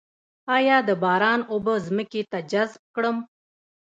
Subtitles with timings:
[0.55, 3.17] آیا د باران اوبه ځمکې ته جذب کړم؟